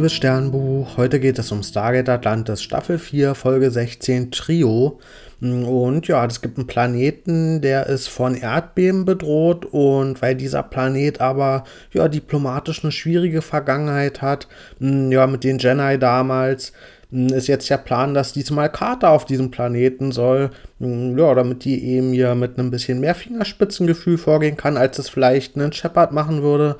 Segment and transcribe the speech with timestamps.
[0.00, 0.96] liebes Sternbuch.
[0.96, 4.98] Heute geht es um Stargate Atlantis Staffel 4, Folge 16 Trio.
[5.42, 11.20] Und ja, es gibt einen Planeten, der ist von Erdbeben bedroht und weil dieser Planet
[11.20, 16.72] aber ja diplomatisch eine schwierige Vergangenheit hat, ja, mit den Jedi damals,
[17.10, 22.14] ist jetzt der Plan, dass diesmal Carter auf diesem Planeten soll, ja, damit die eben
[22.14, 26.76] hier mit einem bisschen mehr Fingerspitzengefühl vorgehen kann, als es vielleicht einen Shepard machen würde.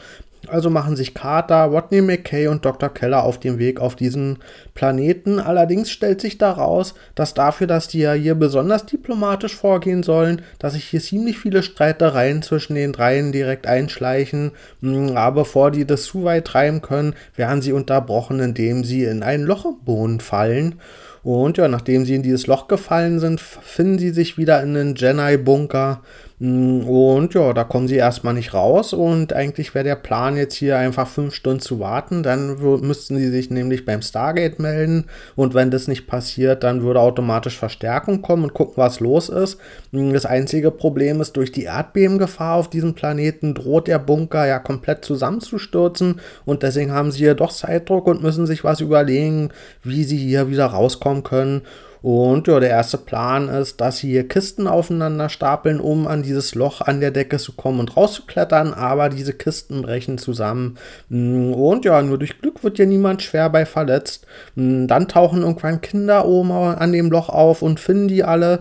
[0.48, 2.88] Also machen sich Carter, Rodney McKay und Dr.
[2.88, 4.38] Keller auf den Weg auf diesen
[4.74, 5.38] Planeten.
[5.38, 10.72] Allerdings stellt sich daraus, dass dafür, dass die ja hier besonders diplomatisch vorgehen sollen, dass
[10.72, 14.52] sich hier ziemlich viele Streitereien zwischen den dreien direkt einschleichen.
[14.80, 19.22] Hm, aber bevor die das zu weit treiben können, werden sie unterbrochen, indem sie in
[19.22, 20.80] ein Loch im Boden fallen.
[21.22, 24.94] Und ja, nachdem sie in dieses Loch gefallen sind, finden sie sich wieder in den
[24.94, 26.00] Jedi-Bunker.
[26.42, 28.94] Mm, und ja, da kommen sie erstmal nicht raus.
[28.94, 32.22] Und eigentlich wäre der Plan jetzt hier einfach fünf Stunden zu warten.
[32.22, 35.04] Dann müssten sie sich nämlich beim Stargate melden.
[35.36, 39.58] Und wenn das nicht passiert, dann würde automatisch Verstärkung kommen und gucken, was los ist.
[39.92, 44.58] Mm, das einzige Problem ist, durch die Erdbebengefahr auf diesem Planeten droht der Bunker ja
[44.58, 46.20] komplett zusammenzustürzen.
[46.46, 49.50] Und deswegen haben sie hier doch Zeitdruck und müssen sich was überlegen,
[49.82, 51.62] wie sie hier wieder rauskommen können.
[52.02, 56.54] Und ja, der erste Plan ist, dass sie hier Kisten aufeinander stapeln, um an dieses
[56.54, 60.78] Loch an der Decke zu kommen und rauszuklettern, aber diese Kisten brechen zusammen.
[61.08, 64.26] Mm, und ja, nur durch Glück wird hier niemand schwer bei verletzt.
[64.54, 68.60] Mm, dann tauchen irgendwann Kinder oben an dem Loch auf und finden die alle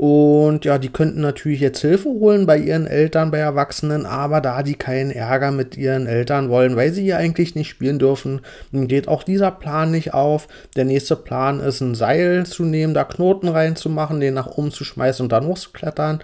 [0.00, 4.62] und ja, die könnten natürlich jetzt Hilfe holen bei ihren Eltern, bei Erwachsenen, aber da
[4.62, 8.40] die keinen Ärger mit ihren Eltern wollen, weil sie ja eigentlich nicht spielen dürfen,
[8.72, 10.48] geht auch dieser Plan nicht auf.
[10.74, 14.84] Der nächste Plan ist, ein Seil zu nehmen, da Knoten reinzumachen, den nach oben zu
[14.84, 16.20] schmeißen und dann hochzuklettern.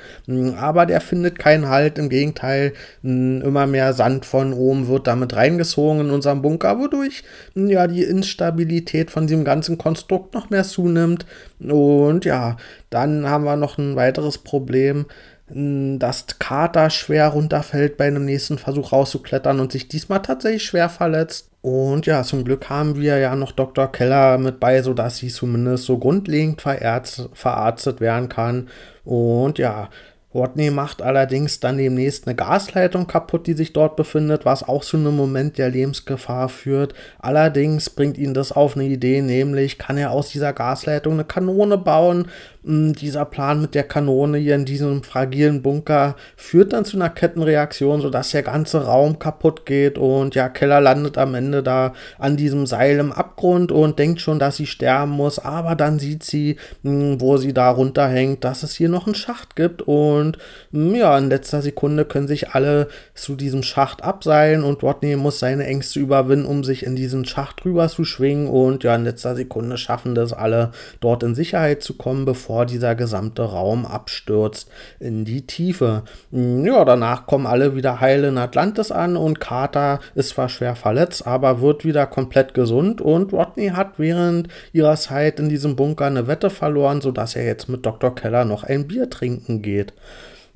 [0.58, 6.00] Aber der findet keinen Halt, im Gegenteil, immer mehr Sand von oben wird damit reingezogen
[6.00, 7.24] in unserem Bunker, wodurch
[7.54, 11.26] ja die Instabilität von diesem ganzen Konstrukt noch mehr zunimmt.
[11.58, 12.56] Und ja,
[12.90, 15.06] dann haben wir noch ein weiteres Problem,
[15.48, 21.50] dass Carter schwer runterfällt bei einem nächsten Versuch rauszuklettern und sich diesmal tatsächlich schwer verletzt.
[21.62, 23.90] Und ja, zum Glück haben wir ja noch Dr.
[23.90, 28.68] Keller mit bei, sodass sie zumindest so grundlegend verarztet werden kann.
[29.04, 29.88] Und ja,
[30.34, 34.98] Rodney macht allerdings dann demnächst eine Gasleitung kaputt, die sich dort befindet, was auch zu
[34.98, 36.92] einem Moment der Lebensgefahr führt.
[37.18, 41.78] Allerdings bringt ihn das auf eine Idee, nämlich kann er aus dieser Gasleitung eine Kanone
[41.78, 42.26] bauen,
[42.66, 48.00] dieser Plan mit der Kanone hier in diesem fragilen Bunker führt dann zu einer Kettenreaktion,
[48.00, 52.66] sodass der ganze Raum kaputt geht und ja, Keller landet am Ende da an diesem
[52.66, 57.36] Seil im Abgrund und denkt schon, dass sie sterben muss, aber dann sieht sie, wo
[57.36, 60.36] sie da runterhängt, dass es hier noch einen Schacht gibt und
[60.72, 65.66] ja, in letzter Sekunde können sich alle zu diesem Schacht abseilen und Rodney muss seine
[65.66, 69.78] Ängste überwinden, um sich in diesen Schacht rüber zu schwingen und ja, in letzter Sekunde
[69.78, 75.26] schaffen das alle dort in Sicherheit zu kommen, bevor bevor dieser gesamte Raum abstürzt in
[75.26, 76.04] die Tiefe.
[76.30, 81.26] Ja, danach kommen alle wieder heil in Atlantis an und Carter ist zwar schwer verletzt,
[81.26, 86.28] aber wird wieder komplett gesund und Rodney hat während ihrer Zeit in diesem Bunker eine
[86.28, 88.14] Wette verloren, sodass er jetzt mit Dr.
[88.14, 89.92] Keller noch ein Bier trinken geht.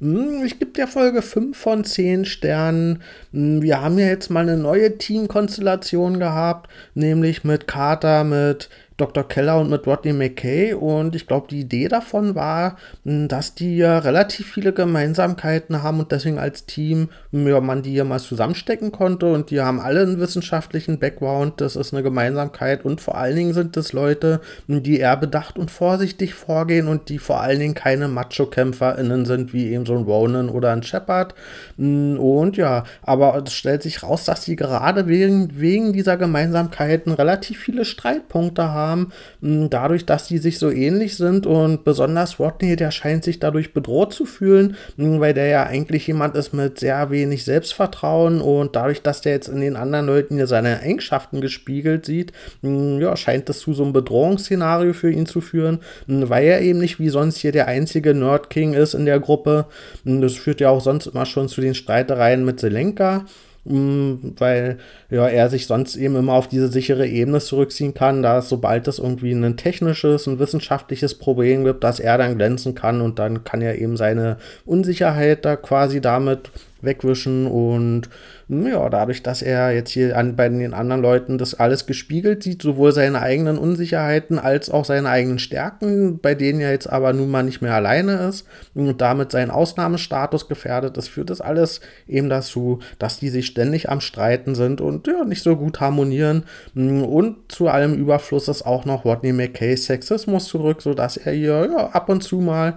[0.00, 3.02] Hm, ich gebe der Folge 5 von 10 Sternen.
[3.34, 9.26] Hm, wir haben ja jetzt mal eine neue Teamkonstellation gehabt, nämlich mit Carter, mit Dr.
[9.26, 10.74] Keller und mit Rodney McKay.
[10.74, 16.00] Und ich glaube, die Idee davon war, hm, dass die ja relativ viele Gemeinsamkeiten haben
[16.00, 19.32] und deswegen als Team ja, man die ja mal zusammenstecken konnte.
[19.32, 21.60] Und die haben alle einen wissenschaftlichen Background.
[21.60, 22.84] Das ist eine Gemeinsamkeit.
[22.84, 27.18] Und vor allen Dingen sind es Leute, die eher bedacht und vorsichtig vorgehen und die
[27.18, 31.34] vor allen Dingen keine Macho-KämpferInnen sind, wie eben so ein Ronan oder ein Shepard.
[31.78, 37.12] Hm, und ja, aber es stellt sich raus, dass sie gerade wegen, wegen dieser Gemeinsamkeiten
[37.12, 42.76] relativ viele Streitpunkte haben haben, dadurch, dass die sich so ähnlich sind und besonders Rodney,
[42.76, 47.10] der scheint sich dadurch bedroht zu fühlen, weil der ja eigentlich jemand ist mit sehr
[47.10, 52.04] wenig Selbstvertrauen und dadurch, dass der jetzt in den anderen Leuten ja seine Eigenschaften gespiegelt
[52.04, 52.32] sieht,
[52.62, 56.98] ja, scheint das zu so einem Bedrohungsszenario für ihn zu führen, weil er eben nicht
[56.98, 59.66] wie sonst hier der einzige Nerd King ist in der Gruppe.
[60.04, 63.24] Das führt ja auch sonst immer schon zu den Streitereien mit Selenka.
[63.70, 64.78] Mm, weil
[65.10, 68.88] ja, er sich sonst eben immer auf diese sichere Ebene zurückziehen kann, da es, sobald
[68.88, 73.44] es irgendwie ein technisches, ein wissenschaftliches Problem gibt, dass er dann glänzen kann und dann
[73.44, 76.50] kann er eben seine Unsicherheit da quasi damit
[76.82, 78.08] wegwischen und
[78.48, 82.62] ja, dadurch, dass er jetzt hier an, bei den anderen Leuten das alles gespiegelt sieht,
[82.62, 87.30] sowohl seine eigenen Unsicherheiten als auch seine eigenen Stärken, bei denen er jetzt aber nun
[87.30, 92.28] mal nicht mehr alleine ist und damit seinen Ausnahmestatus gefährdet ist, führt das alles eben
[92.28, 96.44] dazu, dass die sich ständig am Streiten sind und ja, nicht so gut harmonieren.
[96.74, 101.86] Und zu allem Überfluss ist auch noch Rodney McKays Sexismus zurück, sodass er hier ja,
[101.90, 102.74] ab und zu mal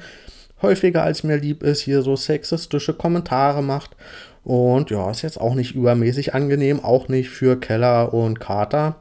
[0.63, 3.91] häufiger als mir lieb ist, hier so sexistische Kommentare macht.
[4.43, 8.95] Und ja, ist jetzt auch nicht übermäßig angenehm, auch nicht für Keller und Carter.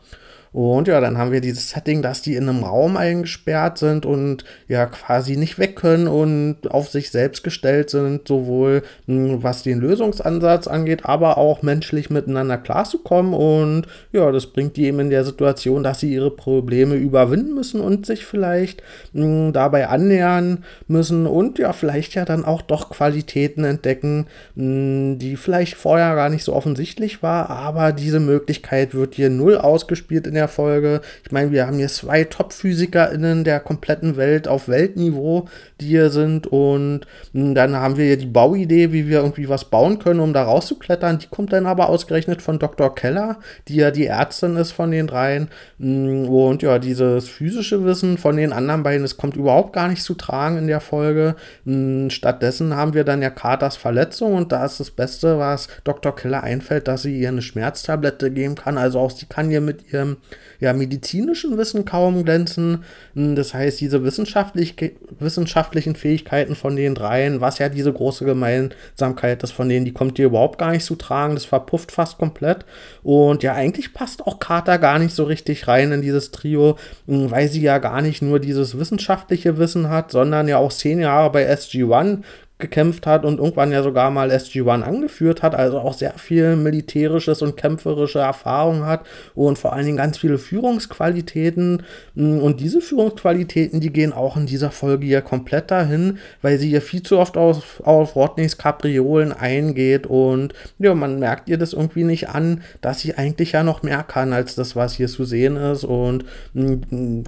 [0.52, 4.44] Und ja, dann haben wir dieses Setting, dass die in einem Raum eingesperrt sind und
[4.68, 9.80] ja quasi nicht weg können und auf sich selbst gestellt sind, sowohl hm, was den
[9.80, 13.32] Lösungsansatz angeht, aber auch menschlich miteinander klarzukommen.
[13.32, 17.80] Und ja, das bringt die eben in der Situation, dass sie ihre Probleme überwinden müssen
[17.80, 18.82] und sich vielleicht
[19.14, 24.64] mh, hm, dabei annähern müssen und ja, vielleicht ja dann auch doch Qualitäten entdecken, mh,
[24.64, 29.56] hm, die vielleicht vorher gar nicht so offensichtlich war, aber diese Möglichkeit wird hier null
[29.56, 31.00] ausgespielt in der der Folge.
[31.24, 35.48] Ich meine, wir haben hier zwei Top-PhysikerInnen der kompletten Welt auf Weltniveau,
[35.80, 36.46] die hier sind.
[36.46, 40.32] Und hm, dann haben wir hier die Bauidee, wie wir irgendwie was bauen können, um
[40.32, 41.18] da rauszuklettern.
[41.18, 42.94] Die kommt dann aber ausgerechnet von Dr.
[42.94, 45.48] Keller, die ja die Ärztin ist von den dreien.
[45.78, 50.02] Hm, und ja, dieses physische Wissen von den anderen beiden, das kommt überhaupt gar nicht
[50.02, 51.36] zu tragen in der Folge.
[51.64, 56.14] Hm, stattdessen haben wir dann ja Carters Verletzung und da ist das Beste, was Dr.
[56.14, 58.78] Keller einfällt, dass sie ihr eine Schmerztablette geben kann.
[58.78, 60.16] Also auch sie kann hier mit ihrem
[60.60, 62.84] ja, medizinischen Wissen kaum glänzen.
[63.14, 64.74] Hm, das heißt, diese wissenschaftlich,
[65.18, 70.16] wissenschaftlichen Fähigkeiten von den dreien, was ja diese große Gemeinsamkeit ist von denen, die kommt
[70.16, 71.34] hier überhaupt gar nicht zu tragen.
[71.34, 72.64] Das verpufft fast komplett.
[73.02, 77.30] Und ja, eigentlich passt auch Carter gar nicht so richtig rein in dieses Trio, hm,
[77.30, 81.30] weil sie ja gar nicht nur dieses wissenschaftliche Wissen hat, sondern ja auch zehn Jahre
[81.30, 82.22] bei SG-1
[82.62, 87.42] gekämpft hat und irgendwann ja sogar mal SG-1 angeführt hat, also auch sehr viel militärisches
[87.42, 89.02] und kämpferische Erfahrung hat
[89.34, 91.82] und vor allen Dingen ganz viele Führungsqualitäten.
[92.14, 96.80] Und diese Führungsqualitäten, die gehen auch in dieser Folge hier komplett dahin, weil sie hier
[96.80, 102.04] viel zu oft auf, auf Rodneys Kapriolen eingeht und ja, man merkt ihr das irgendwie
[102.04, 105.56] nicht an, dass sie eigentlich ja noch mehr kann als das, was hier zu sehen
[105.56, 105.84] ist.
[105.84, 106.24] Und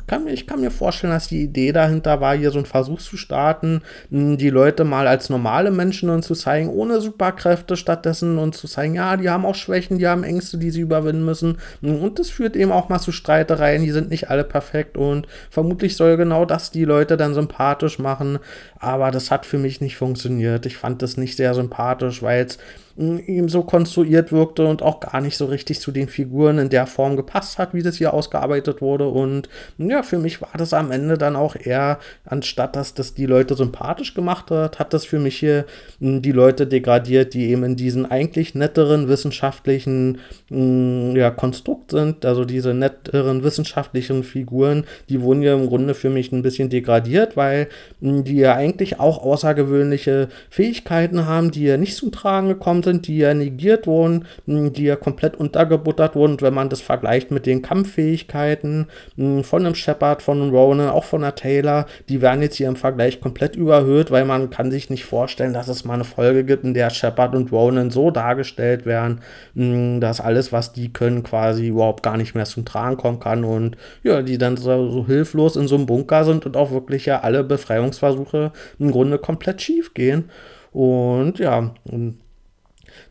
[0.07, 3.17] kann, ich kann mir vorstellen, dass die Idee dahinter war, hier so einen Versuch zu
[3.17, 8.55] starten, die Leute mal als als normale Menschen und zu zeigen, ohne Superkräfte stattdessen und
[8.55, 11.57] zu zeigen, ja, die haben auch Schwächen, die haben Ängste, die sie überwinden müssen.
[11.81, 15.97] Und das führt eben auch mal zu Streitereien, die sind nicht alle perfekt und vermutlich
[15.97, 18.39] soll genau das die Leute dann sympathisch machen.
[18.79, 20.67] Aber das hat für mich nicht funktioniert.
[20.67, 22.59] Ich fand das nicht sehr sympathisch, weil es
[22.97, 26.87] ihm so konstruiert wirkte und auch gar nicht so richtig zu den Figuren in der
[26.87, 29.09] Form gepasst hat, wie das hier ausgearbeitet wurde.
[29.09, 29.49] Und
[29.79, 33.57] ja, für mich war das am Ende dann auch eher, anstatt dass das die Leute
[33.57, 35.65] sympathisch gemacht hat, hat das für mich hier
[35.99, 40.19] die Leute degradiert, die eben in diesen eigentlich netteren wissenschaftlichen
[40.51, 42.25] ja, Konstrukt sind.
[42.25, 47.37] Also diese netteren wissenschaftlichen Figuren, die wurden ja im Grunde für mich ein bisschen degradiert,
[47.37, 47.69] weil
[48.01, 53.19] die ja eigentlich auch außergewöhnliche Fähigkeiten haben, die ja nicht zum Tragen gekommen sind, die
[53.19, 56.41] ja negiert wurden, hm, die ja komplett untergebuttert wurden.
[56.41, 58.87] Wenn man das vergleicht mit den Kampffähigkeiten
[59.17, 62.69] hm, von einem Shepard, von einem Ronan, auch von einer Taylor, die werden jetzt hier
[62.69, 66.45] im Vergleich komplett überhöht, weil man kann sich nicht vorstellen, dass es mal eine Folge
[66.45, 69.21] gibt, in der Shepard und Ronan so dargestellt werden,
[69.55, 73.45] hm, dass alles, was die können, quasi überhaupt gar nicht mehr zum Tragen kommen kann
[73.45, 77.07] und ja, die dann so, so hilflos in so einem Bunker sind und auch wirklich
[77.07, 80.31] ja alle Befreiungsversuche im Grunde komplett schief gehen.
[80.73, 82.19] Und ja, und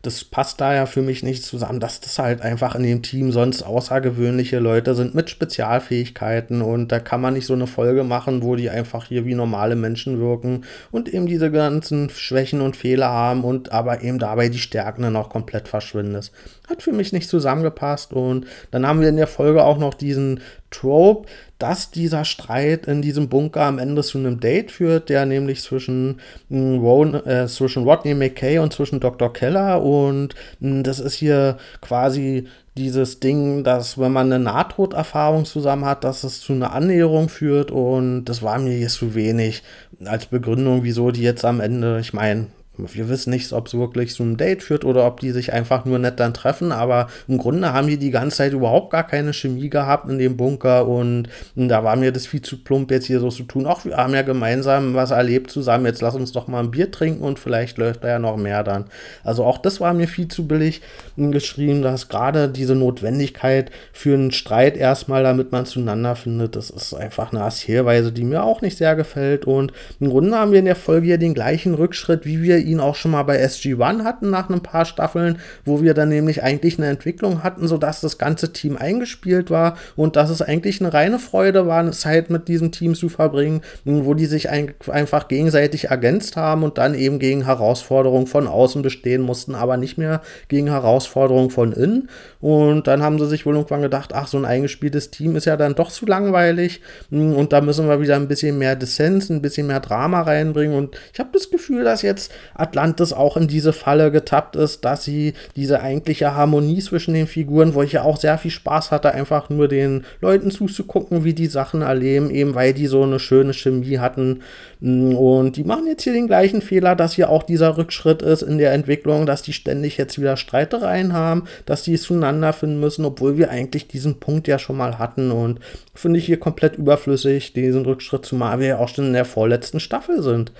[0.02, 3.32] das passt da ja für mich nicht zusammen, dass das halt einfach in dem Team
[3.32, 8.42] sonst außergewöhnliche Leute sind mit Spezialfähigkeiten und da kann man nicht so eine Folge machen,
[8.42, 13.08] wo die einfach hier wie normale Menschen wirken und eben diese ganzen Schwächen und Fehler
[13.08, 16.14] haben und aber eben dabei die Stärken dann auch komplett verschwinden.
[16.14, 16.32] Das
[16.68, 20.40] hat für mich nicht zusammengepasst und dann haben wir in der Folge auch noch diesen
[20.70, 21.28] Trope,
[21.64, 26.20] dass dieser Streit in diesem Bunker am Ende zu einem Date führt, der nämlich zwischen,
[26.50, 29.32] hm, Ron, äh, zwischen Rodney McKay und zwischen Dr.
[29.32, 35.46] Keller und mh, hm, das ist hier quasi dieses Ding, dass wenn man eine Nahtoderfahrung
[35.46, 39.62] zusammen hat, dass es zu einer Annäherung führt und das war mir jetzt zu wenig
[40.04, 44.14] als Begründung, wieso die jetzt am Ende, ich meine, wir wissen nicht, ob es wirklich
[44.14, 47.38] zu einem Date führt oder ob die sich einfach nur nett dann treffen, aber im
[47.38, 51.28] Grunde haben die die ganze Zeit überhaupt gar keine Chemie gehabt in dem Bunker und,
[51.54, 53.66] da war mir das viel zu plump, jetzt hier so zu tun.
[53.66, 56.90] Auch wir haben ja gemeinsam was erlebt zusammen, jetzt lass uns doch mal ein Bier
[56.90, 58.86] trinken und vielleicht läuft da ja noch mehr dann.
[59.22, 60.82] Also auch das war mir viel zu billig
[61.16, 66.94] geschrieben, dass gerade diese Notwendigkeit für einen Streit erstmal, damit man zueinander findet, das ist
[66.94, 70.64] einfach eine Erzählweise, die mir auch nicht sehr gefällt und im Grunde haben wir in
[70.64, 74.30] der Folge ja den gleichen Rückschritt, wie wir ihn auch schon mal bei SG-1 hatten
[74.30, 78.52] nach ein paar Staffeln, wo wir dann nämlich eigentlich eine Entwicklung hatten, sodass das ganze
[78.52, 82.72] Team eingespielt war und dass es eigentlich eine reine Freude war, eine Zeit mit diesem
[82.72, 87.44] Team zu verbringen, wo die sich ein, einfach gegenseitig ergänzt haben und dann eben gegen
[87.44, 92.08] Herausforderungen von außen bestehen mussten, aber nicht mehr gegen Herausforderungen von innen.
[92.40, 95.56] Und dann haben sie sich wohl irgendwann gedacht, ach, so ein eingespieltes Team ist ja
[95.56, 96.80] dann doch zu langweilig
[97.10, 100.96] und da müssen wir wieder ein bisschen mehr Dissens, ein bisschen mehr Drama reinbringen und
[101.12, 105.34] ich habe das Gefühl, dass jetzt Atlantis auch in diese Falle getappt ist, dass sie
[105.56, 109.50] diese eigentliche Harmonie zwischen den Figuren, wo ich ja auch sehr viel Spaß hatte, einfach
[109.50, 113.98] nur den Leuten zuzugucken, wie die Sachen erleben, eben weil die so eine schöne Chemie
[113.98, 114.42] hatten.
[114.84, 118.58] Und die machen jetzt hier den gleichen Fehler, dass hier auch dieser Rückschritt ist in
[118.58, 123.38] der Entwicklung, dass die ständig jetzt wieder Streitereien haben, dass die zueinander finden müssen, obwohl
[123.38, 125.30] wir eigentlich diesen Punkt ja schon mal hatten.
[125.30, 125.60] Und
[125.94, 129.80] finde ich hier komplett überflüssig, diesen Rückschritt, zumal wir ja auch schon in der vorletzten
[129.80, 130.52] Staffel sind.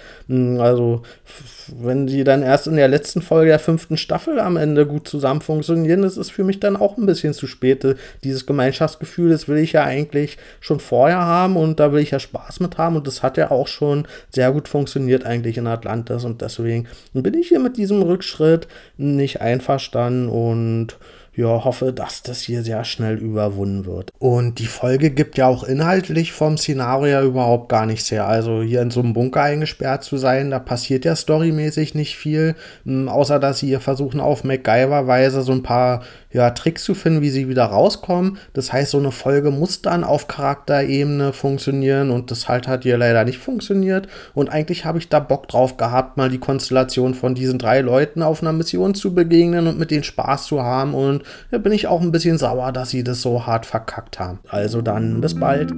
[0.58, 1.02] Also,
[1.76, 5.42] wenn die dann erst in der letzten Folge der fünften Staffel am Ende gut zusammen
[5.42, 7.84] funktionieren, das ist für mich dann auch ein bisschen zu spät.
[8.22, 12.20] Dieses Gemeinschaftsgefühl, das will ich ja eigentlich schon vorher haben und da will ich ja
[12.20, 16.24] Spaß mit haben und das hat ja auch schon sehr gut funktioniert eigentlich in Atlantis
[16.24, 20.96] und deswegen bin ich hier mit diesem Rückschritt nicht einverstanden und
[21.36, 24.10] ja, hoffe, dass das hier sehr schnell überwunden wird.
[24.18, 28.26] Und die Folge gibt ja auch inhaltlich vom Szenario überhaupt gar nichts her.
[28.26, 32.54] Also hier in so einem Bunker eingesperrt zu sein, da passiert ja storymäßig nicht viel,
[32.86, 36.02] außer dass sie hier versuchen auf MacGyver-Weise so ein paar
[36.34, 38.38] ja, Tricks zu finden, wie sie wieder rauskommen.
[38.52, 42.98] Das heißt, so eine Folge muss dann auf Charakterebene funktionieren und das halt hat hier
[42.98, 44.08] leider nicht funktioniert.
[44.34, 48.22] Und eigentlich habe ich da Bock drauf gehabt, mal die Konstellation von diesen drei Leuten
[48.22, 50.94] auf einer Mission zu begegnen und mit denen Spaß zu haben.
[50.94, 54.40] Und da bin ich auch ein bisschen sauer, dass sie das so hart verkackt haben.
[54.48, 55.72] Also dann bis bald.